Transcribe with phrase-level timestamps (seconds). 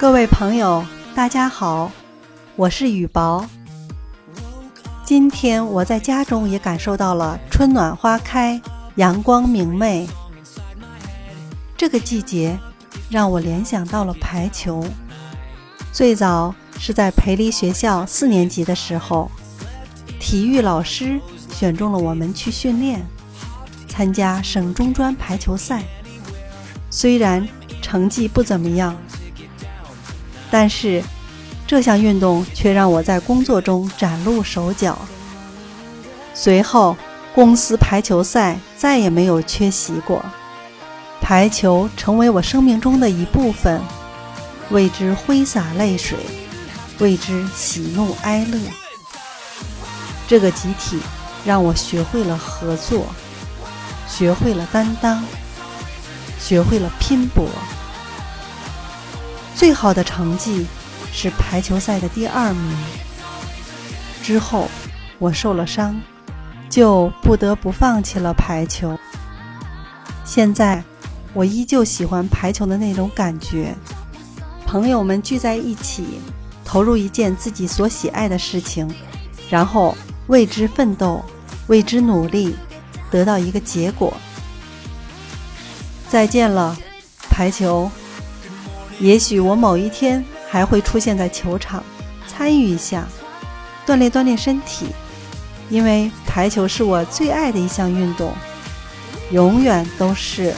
[0.00, 0.82] 各位朋友，
[1.14, 1.92] 大家好，
[2.56, 3.46] 我是雨薄。
[5.04, 8.58] 今天我在家中也感受到了春暖花开、
[8.94, 10.08] 阳光明媚。
[11.76, 12.58] 这个季节
[13.10, 14.82] 让我联想到了排球。
[15.92, 19.30] 最早是在培黎学校四年级的时候，
[20.18, 21.20] 体育老师
[21.52, 23.04] 选中了我们去训练，
[23.86, 25.82] 参加省中专排球赛。
[26.88, 27.46] 虽然
[27.82, 28.96] 成绩不怎么样。
[30.50, 31.02] 但是，
[31.66, 34.98] 这项运动却让我在工作中崭露手脚。
[36.34, 36.96] 随后，
[37.34, 40.24] 公司排球赛再也没有缺席过，
[41.20, 43.80] 排球成为我生命中的一部分，
[44.70, 46.18] 为之挥洒泪水，
[46.98, 48.58] 为之喜怒哀乐。
[50.26, 50.98] 这个集体
[51.44, 53.06] 让我学会了合作，
[54.08, 55.24] 学会了担当，
[56.40, 57.48] 学会了拼搏。
[59.54, 60.66] 最好的成绩
[61.12, 62.76] 是排球赛的第二名。
[64.22, 64.68] 之后
[65.18, 66.00] 我受了伤，
[66.68, 68.98] 就不得不放弃了排球。
[70.24, 70.82] 现在
[71.32, 73.74] 我依旧喜欢排球的那种感觉，
[74.66, 76.20] 朋友们聚在一起，
[76.64, 78.88] 投入一件自己所喜爱的事情，
[79.50, 79.96] 然后
[80.28, 81.24] 为之奋斗，
[81.66, 82.54] 为之努力，
[83.10, 84.14] 得到一个结果。
[86.08, 86.76] 再见了，
[87.28, 87.90] 排球。
[89.00, 91.82] 也许我某一天还会出现在球场，
[92.28, 93.08] 参与一下，
[93.86, 94.86] 锻炼锻炼身体，
[95.70, 98.34] 因为排球是我最爱的一项运动，
[99.32, 100.54] 永远都是。